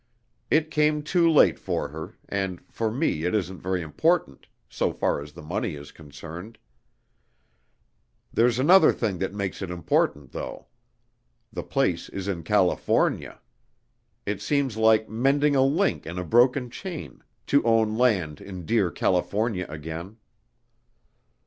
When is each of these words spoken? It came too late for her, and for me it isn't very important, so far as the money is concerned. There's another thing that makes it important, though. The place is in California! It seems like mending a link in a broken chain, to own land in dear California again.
It 0.49 0.71
came 0.71 1.03
too 1.03 1.29
late 1.29 1.59
for 1.59 1.89
her, 1.89 2.15
and 2.27 2.59
for 2.71 2.89
me 2.89 3.23
it 3.23 3.35
isn't 3.35 3.61
very 3.61 3.83
important, 3.83 4.47
so 4.67 4.91
far 4.91 5.21
as 5.21 5.33
the 5.33 5.43
money 5.43 5.75
is 5.75 5.91
concerned. 5.91 6.57
There's 8.33 8.57
another 8.57 8.91
thing 8.93 9.19
that 9.19 9.31
makes 9.31 9.61
it 9.61 9.69
important, 9.69 10.31
though. 10.31 10.65
The 11.53 11.61
place 11.61 12.09
is 12.09 12.27
in 12.27 12.41
California! 12.41 13.39
It 14.25 14.41
seems 14.41 14.75
like 14.75 15.07
mending 15.07 15.55
a 15.55 15.61
link 15.61 16.07
in 16.07 16.17
a 16.17 16.25
broken 16.25 16.71
chain, 16.71 17.21
to 17.45 17.61
own 17.63 17.95
land 17.95 18.41
in 18.41 18.65
dear 18.65 18.89
California 18.89 19.67
again. 19.69 20.17